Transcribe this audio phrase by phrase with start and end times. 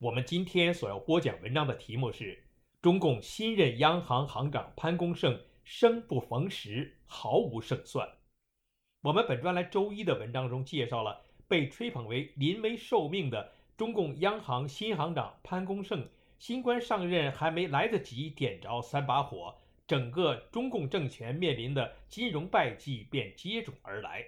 [0.00, 2.42] 我们今天所要播讲文章的题目是：
[2.80, 8.08] 中共新任央行行长潘功胜生不逢时，毫无胜算。
[9.02, 19.54] 我们本专栏周一的文章中介绍了被吹捧为临危受命的中共央行新行长潘功胜，新官上任还没来得及点着三把火，
[19.86, 24.24] 整个中共政权面临的金融败绩便接踵而来。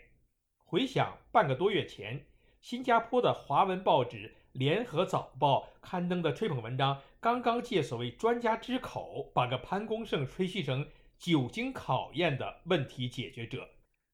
[0.67, 2.27] 回想半个多月前，
[2.61, 4.37] 新加坡的华文报纸。
[4.53, 10.87] 联合早报刊登的吹捧文章，刚刚借所谓专家之口，把个潘功胜吹嘘成
[11.19, 13.67] 久经考验的问题解决者。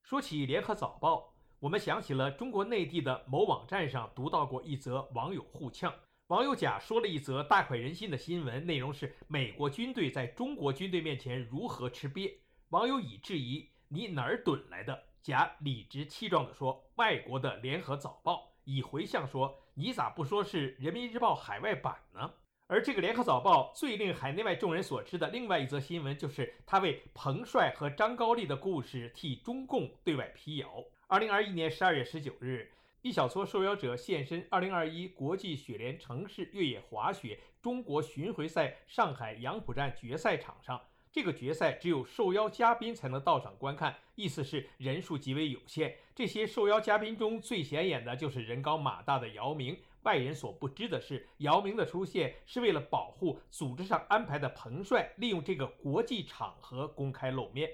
[0.04, 5.92] 说起联合早报，我们想起了中国内地的某网站上读到过一则网友互呛。
[6.28, 12.32] 网友甲说了一则大快人心的新闻，内容是美国军队在中国军队面前如何吃瘪。
[12.68, 19.58] 网友乙质疑：“你哪儿囤来的？”甲理直气壮地说：“外国的联合早报。”乙回向说。
[19.74, 22.34] 你咋不说是人民日报海外版呢？
[22.66, 30.84] 而这个联合早报最令海内外众人所知的另外一则新闻，就是他为彭帅和张高丽的故事替中共对外辟谣。
[31.06, 40.78] 二零二一年十二月十九日，一小撮受邀者现身二零二一国际雪联城市越野滑雪中国巡回赛上海杨浦站决赛场上。
[41.18, 45.96] 这个决赛只有受邀嘉宾才能到场观看，意思是人数极为有限。
[46.14, 49.76] 这些受邀嘉宾中最显眼的就是人高马大的姚明。
[50.04, 57.68] 外人所不知的是，姚明的出现是为了保护组织上安排的彭帅，利用这个国际场合公开露面。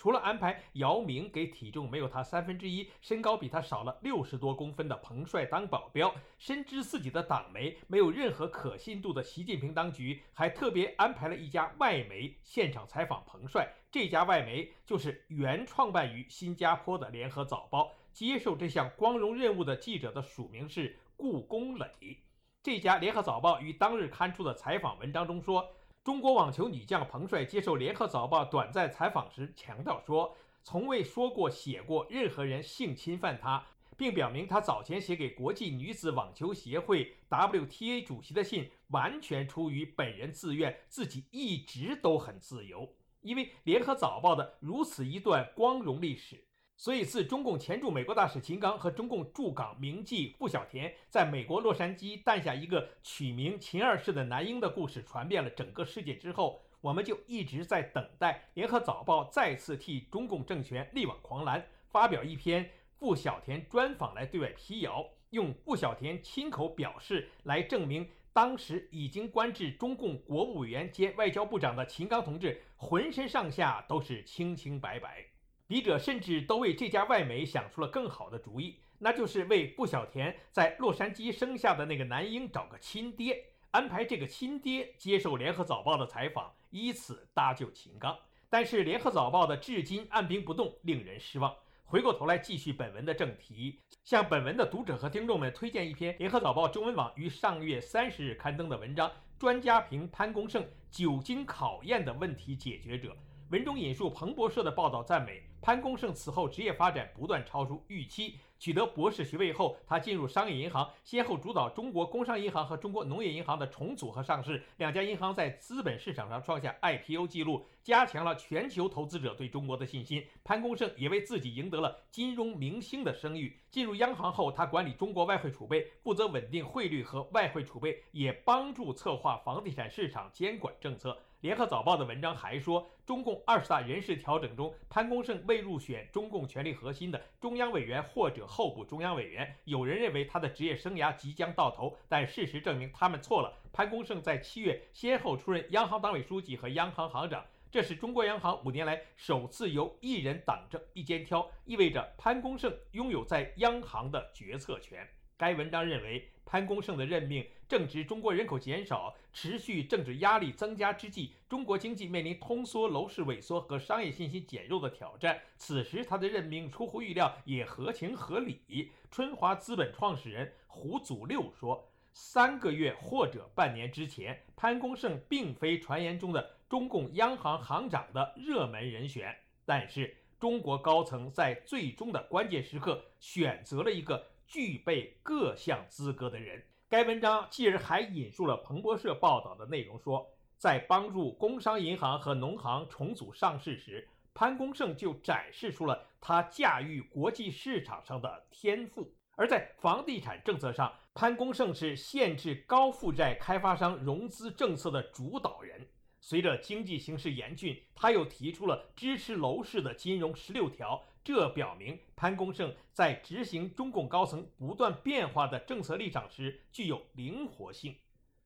[0.00, 13.70] 除了安排姚明给体重没有他三分之一、身高比他少了六十多公分的彭帅当保镖，深知自己的党媒没有任何可信度的习近平当局，还特别安排了一家外媒现场采访彭帅。
[13.90, 17.92] 这家外媒就是原创办于新加坡的联合早报。
[18.10, 22.16] 接受这项光荣任务的记者的署名是顾功磊。
[22.62, 25.74] 这家联合早报于当日刊出的采访文章中说。
[26.02, 33.62] 中国网球女将彭帅接受联合早报短暂采访时强调说，从未说过写过任何人性侵犯她，
[33.98, 42.94] 并表明他早前写给国际女子网球协会 WTA 主席的信完全出于本人自愿，自己一直都很自由。
[43.20, 46.42] 因为联合早报的如此一段光荣历史。
[46.80, 75.26] 所以，自中共前驻美国大使秦刚和中共驻港名妓傅小田在美国洛杉矶诞下一个取名“秦二世”的男婴的故事传遍了整个世界之后，我们就一直在等待《联合早报》再次替中共政权力挽狂澜，发表一篇傅小田专访来对外辟谣，用傅小田亲口表示来证明当时已经官至中共国务委员兼外交部长的秦刚同志浑身上下都是清清白白。
[75.70, 88.18] 笔者甚至都为这家外媒想出了更好的主意，那就是为顾小田在洛杉矶生下的那个男婴找个亲爹，安排这个亲爹接受《联合早报》的采访，以此搭救秦刚。
[88.48, 91.54] 但是，《联合早报》的至今按兵不动，令人失望。
[91.84, 99.08] 回过头来继续本文的正题，向本文的读者和听众们推荐一篇《联合早报》中文网于上月三十日刊登的文章：
[99.38, 103.16] 专家评潘功胜久经考验的问题解决者。
[103.50, 108.38] 文中引述彭博社的报道，赞美潘功胜此后职业发展不断超出预期。
[108.58, 114.62] 取得博士学位后，他进入商业银行，先后主导中国工商银行和中国农业银行的重组和上市。
[114.76, 120.22] 两家银行在资本市场上创下 IPO 记录，加强了全球投资者对中国的信心。
[120.44, 123.58] 潘功胜也为自己赢得了金融明星的声誉。
[123.70, 131.16] 进入央行后，他管理中国外汇储备，负责稳定汇率和外汇储备，也帮助策划房地产市场监管政策。
[131.40, 139.56] 联合早报的文章还说，中共二十大人事调整中，潘功胜未入选中共权力核心的中央委员或者候补中央委员。
[139.64, 143.56] 有人认为他的职业生涯即将到头，但事实证明他们错了。
[143.72, 155.08] 潘功胜在七月先后出任央行党委书记和央行行长，这是中国央行五年来首次由一人党政一肩挑，意味着潘功胜拥有在央行的决策权。
[155.38, 165.40] 该文章认为，潘功胜的任命正值中国人口减少、持续政治压力增加之际，中国经济面临通缩、楼市萎缩和商业信心减弱的挑战。
[165.56, 168.90] 此时他的任命出乎预料，也合情合理。
[169.12, 179.32] 春华资本创始人胡祖六说：“三个月或者半年之前，潘功胜并非传言中的中共央行行长的热门人选。
[179.64, 186.60] 但是，中国高层在最终的关键时刻选择了一个具备各项资格的人。
[186.88, 199.14] 该文章继而还引述了彭博社报道的内容，说，在帮助工商银行和农行重组上市时，潘功胜就展示出了他驾驭国际市场上的天赋。
[199.36, 205.86] 而在房地产政策上，潘功胜是限制高负债开发商融资政策的主导人。
[206.20, 211.02] 随着经济形势严峻，他又提出了支持楼市的金融十六条。
[211.22, 217.94] 这表明潘功胜在执行中共高层不断变化的政策立场时具有灵活性。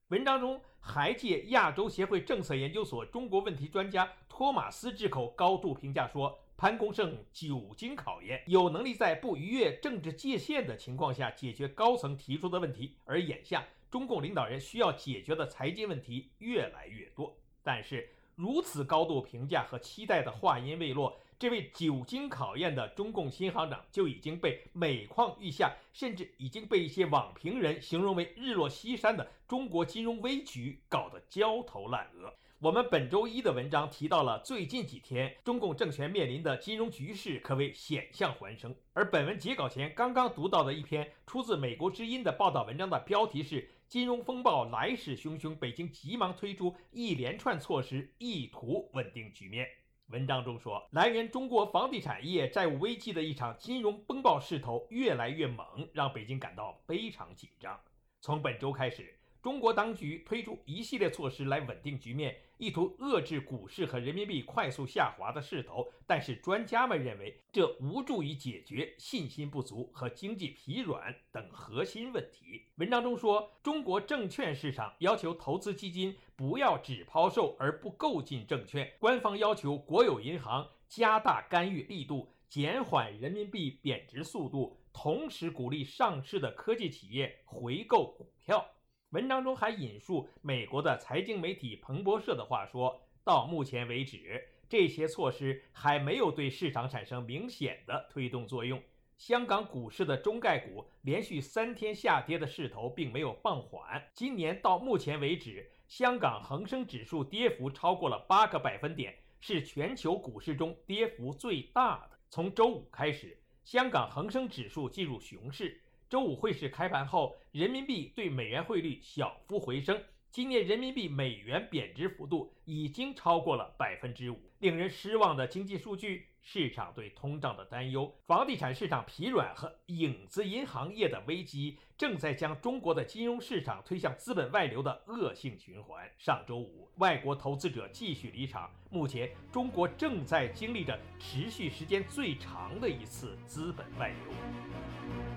[0.08, 6.40] 文章中还借亚洲协会政策研究所中国问题专家托马斯之口高度评价说。
[6.56, 12.96] 潘功胜久经考验，有能力在不逾越政治界限的情况下解决高层提出的问题。
[13.04, 17.36] 而眼下，中共领导人需要解决的财经问题越来越多。
[17.64, 32.32] 但是，如此高度评价和期待的话音未落，这位久经考验的中共新行长就已经被每况愈下，甚至已经被一些网评人形容为日落西山的中国金融危局搞得焦头烂额。
[32.60, 49.68] 我们本周一的文章提到了最近几天中共政权面临的金融局势可谓险象环生，而本文截稿前刚刚读到的一篇出自《美国之音》的报道文章的标题是“金融风暴来势汹汹，北京急忙推出一连串措施，意图稳定局面”。
[50.10, 57.78] 文章中说，来源中国房地产业债务危机的一场金融风暴势头越来越猛，让北京感到非常紧张。
[58.20, 59.14] 从本周开始。
[59.40, 65.86] 中国当局推出一系列措施来稳定局面，意图遏制股市和人民币快速下滑的势头。
[66.06, 72.66] 但是，专家们认为这无助于解决信心不足和经济疲软等核心问题。
[72.76, 88.73] 文章中说，中国证券市场要求投资基金不要只抛售而不购进证券，官方要求国有银行加大干预力度，减缓人民币贬值速度，同时鼓励上市的科技企业回购股票。
[89.14, 98.82] 文章中还引述美国的财经媒体彭博社的话说：“到目前为止，这些措施还没有对市场产生明显的推动作用。
[99.16, 104.02] 香港股市的中概股连续三天下跌的势头并没有放缓。
[104.12, 112.18] 今年到目前为止，香港恒生指数跌幅超过了八个百分点，是全球股市中跌幅最大的。
[112.30, 120.00] 从周五开始，香港恒生指数进入熊市。”周五汇市开盘后，人民币对美元汇率小幅回升。
[120.30, 124.38] 今年人民币美元贬值幅度已经超过了百分之五。
[124.58, 136.04] 令人失望的经济数据，市场对通胀的担忧，房地产市场疲软和影子银行业的危机，正在将中国的金融市场推向资本外流的恶性循环。
[136.18, 138.68] 上周五，外国投资者继续离场。
[138.90, 145.33] 目前，中国正在经历着持续时间最长的一次资本外流。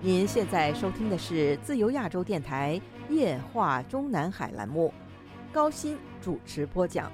[0.00, 2.80] 您现在收听的是自由亚洲电台
[3.10, 4.94] 夜话中南海栏目，
[5.52, 7.12] 高鑫主持播讲。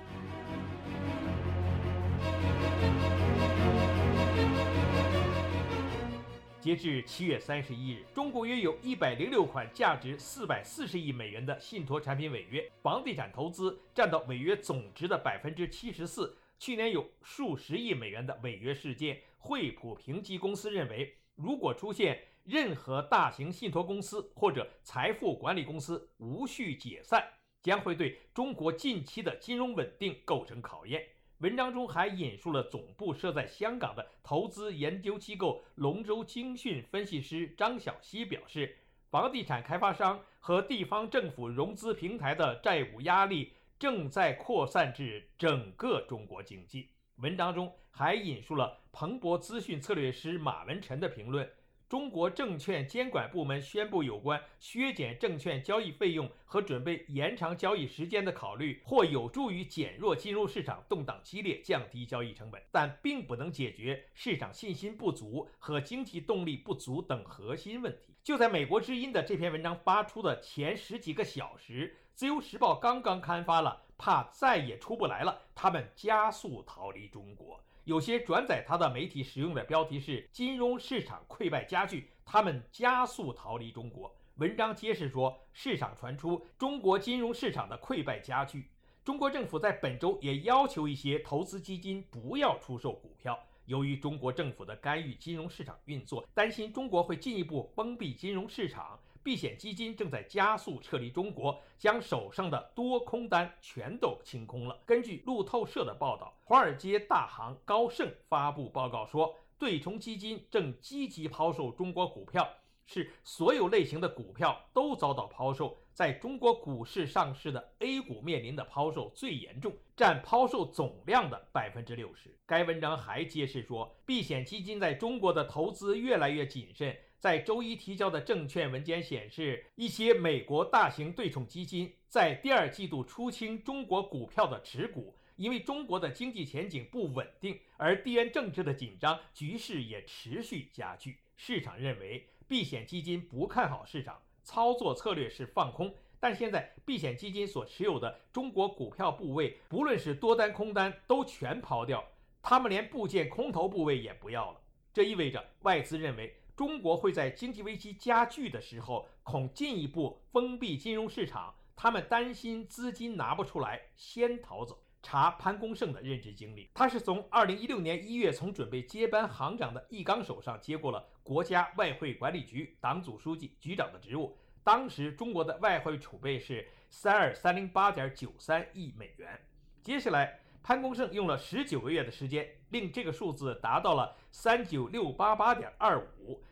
[6.61, 16.35] 截至七月三十一日，中国约有一百零六款价值四百四十亿美元的信托产品违约，房地产投资占到违约总值的百分之七十四。
[16.59, 19.21] 去年有数十亿美元的违约事件。
[19.39, 27.23] 惠普评级公司认为，如果出现任何大型信托公司或者财富管理公司无序解散，
[27.63, 31.07] 将会对中国近期的金融稳定构成考验。
[31.39, 38.79] 文章中还引述了总部设在香港的投资研究机构龙舟精讯分析师张小希表示，
[39.11, 46.91] 房地产开发商和地方政府融资平台的债务压力正在扩散至整个中国经济。
[47.17, 51.49] 文章中还引述了彭博资讯策略师马文臣的评论。
[51.87, 68.15] 中国证券监管部门宣布有关削减证券交易费用和准备延长交易时间的考虑，或有助于减弱金融市场动荡激烈、降低交易成本，但并不能解决市场信心不足和经济动力不足等核心问题。
[68.25, 77.61] 就在美国之音的这篇文章发出的前十几个小时，《自由时报》刚刚刊发了，怕再也出不来了，他们加速逃离中国。
[77.83, 84.15] 有些转载他的媒体使用的标题是“金融市场溃败加剧，他们加速逃离中国”。
[84.39, 88.71] 文章揭示说，市场传出中国金融市场的溃败加剧。
[89.05, 104.79] 中国政府在本周也要求一些投资基金不要出售股票，由于中国政府的干预金融市场运作，担心中国会进一步封闭金融市场，避险基金正在加速撤离中国，将手上的多空单全都清空了。
[104.85, 112.47] 根据路透社的报道，华尔街大行高盛发布报告说，对冲基金正积极抛售中国股票。
[112.87, 122.37] 是所有类型的股票都遭到抛售，在中国股市上市的 A 股面临的抛售最严重，占抛售总量的百分之六十。
[122.45, 126.95] 该文章还揭示说，避险基金在中国的投资越来越谨慎。
[127.25, 141.17] 在周一提交的证券文件显示，一些美国大型对冲基金在第二季度出清中国股票的持股，因为中国的经济前景不稳定，而地缘政治的紧张局势也持续加剧。
[141.35, 142.29] 市场认为。
[142.47, 145.95] 避险基金不看好市场，操作策略是放空。
[146.21, 152.05] 但现在避险基金所持有的中国股票部位，不论是多单空单，都全抛掉，
[152.43, 154.61] 他们连部件空头部位也不要了。
[154.93, 161.55] 这意味着外资认为中国会在经济危机加剧的时候，恐进一步封闭金融市场。
[161.77, 164.81] 他们担心资金拿不出来，先逃走。
[165.03, 174.39] 查潘功胜的任职经历，他是从2016年1月从准备接班行长的易纲手上接过了国家外汇管理局党组书记、局长的职务。
[174.63, 179.39] 当时中国的外汇储备是3238.93亿美元。
[179.83, 186.03] 接下来，潘功胜用了19个月的时间，令这个数字达到了39688.25，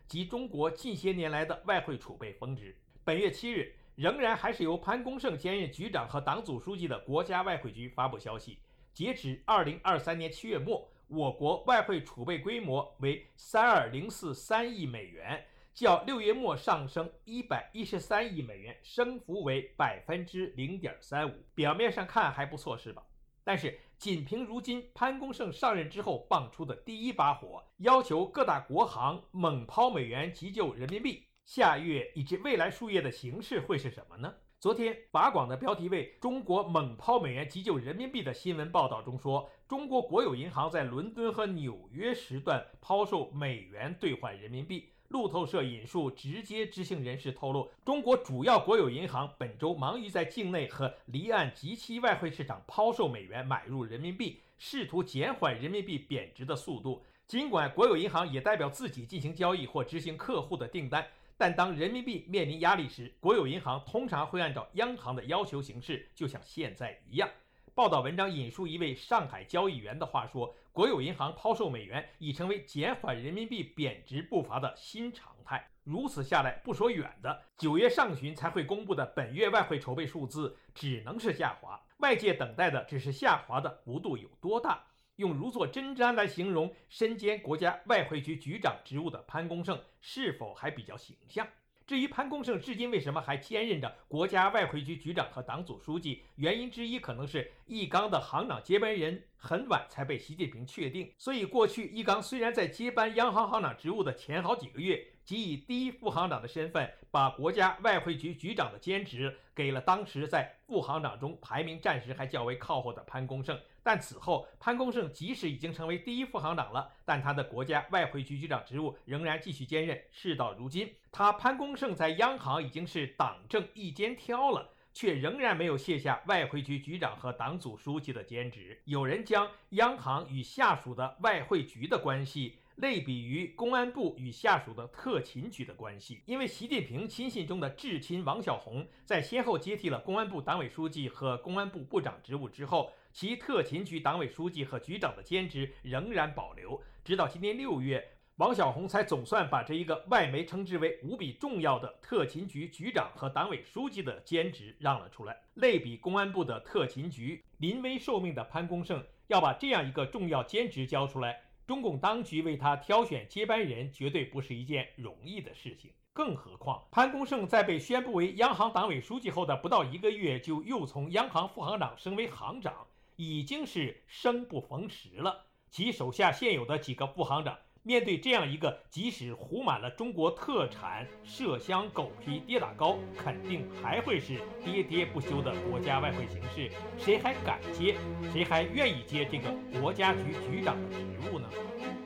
[0.06, 2.74] 即中国近些年来的外汇储备峰值。
[3.04, 3.74] 本月七日。
[3.94, 8.58] 仍然还是由潘功胜兼任局长和党组书记的国家外汇局发布消息，
[8.94, 21.34] 截止二零二三年七月末，我国外汇储备规模为三二零四三亿美元，较六月末上升一百一十三亿美元，升幅为百分之零点三五。
[21.54, 23.02] 表面上看还不错，是吧？
[23.44, 31.23] 但是仅凭如今潘功胜上任之后放出的第一把火，要求各大国行猛抛美元急救人民币。
[31.44, 34.35] 下月以及未来数月的形势会是什么呢？
[34.59, 44.88] 昨天，法广的标题为“中国猛抛美元急救人民币”的新闻报道中说，中国国有银行在伦敦和纽约时段抛售美元兑换人民币。
[45.12, 57.02] 路透社引述直接知情人士透露，中国主要国有银行本周忙于在境内和离岸及其外汇市场抛售美元买入人民币，试图减缓人民币贬值的速度。
[57.28, 61.07] 尽管国有银行也代表自己进行交易或执行客户的订单。
[61.37, 67.28] 但当人民币面临压力时，国有银行通常会按照央行的要求行事，就像现在一样。
[67.74, 75.70] 报道文章引述一位上海交易员的话说：“国有银行抛售美元已成为减缓人民币贬值步伐的新常态。
[75.82, 81.80] 如此下来，不说远的，九月上旬才会公布的本月外汇筹备数字只能是下滑。
[82.00, 84.84] 外界等待的只是下滑的幅度有多大。”
[85.16, 91.46] 用如坐针毡来形容身兼国家外汇局局长职务的潘功胜，是否还比较形象？
[91.86, 101.12] 至于潘功胜至今为什么还兼任着国家外汇局局长和党组书记，原因之一可能是易纲的行长接班人很晚才被习近平确定。
[101.18, 113.58] 所以过去易纲虽然在接班央行行长职务的前好几个月，即以第一副行长的身份，把国家外汇局局长的兼职给了当时在副行长中排名暂时还较为靠后的潘功胜。
[113.82, 120.00] 但此后，潘功胜即使已经成为第一副行长了，但他的国家外汇局局长职务仍然继续兼任。
[120.10, 128.80] 事到如今，他潘功胜在央行已经是党政一肩挑了，却仍然没有卸下外汇局局长和党组书记的兼职。
[128.84, 132.58] 有人将央行与下属的外汇局的关系。
[132.76, 148.02] 类比于公安部与下属的特勤局的关系，因为习近平亲信中的至亲王小红在先后接替了公安部党委书记和公安部部长职务之后，其特勤局党委书记和局长的兼职仍然保留，直到今年六月，
[148.37, 155.37] 王小红才总算把这一个外媒称之为无比重要的特勤局局长和党委书记的兼职让了出来。
[155.54, 161.38] 类比公安部的特勤局，临危受命的潘功胜要把这样一个重要兼职交出来。
[161.66, 165.92] 中共当局为他挑选接班人，绝对不是一件容易的事情。
[166.14, 175.47] 更何况，潘功胜在被宣布为央行党委书记后的不到一个月，就又从央行副行长升为行长，已经是生不逢时了。
[175.71, 177.57] 其手下现有的几个副行长。
[177.85, 187.97] 面对这样一个即使糊满了中国特产麝香、狗皮、跌打糕，肯定还会是喋喋不休的国家外汇形势，谁还敢接？
[188.33, 191.49] 谁还愿意接这个国家局局长的职务呢？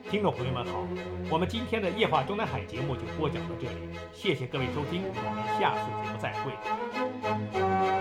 [0.09, 0.87] 听众朋友们好，
[1.29, 7.96] 我们今天的夜话中南海节目就播讲到这里，谢谢各位收听，我们下次节目再会。